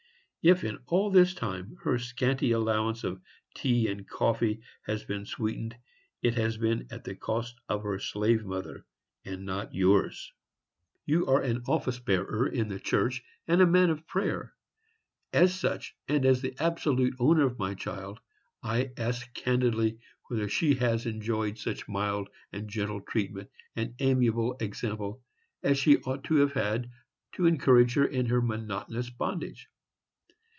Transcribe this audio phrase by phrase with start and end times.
[0.43, 3.21] If in all this time her scanty allowance of
[3.53, 5.77] tea and coffee has been sweetened,
[6.23, 8.87] it has been at the cost of her slave mother,
[9.23, 10.33] and not at yours.
[11.05, 14.55] You are an office bearer in the church, and a man of prayer.
[15.31, 18.19] As such, and as the absolute owner of my child,
[18.63, 25.21] I ask candidly whether she has enjoyed such mild and gentle treatment, and amiable example,
[25.61, 26.89] as she ought to have had,
[27.33, 29.67] to encourage her in her monotonous bondage?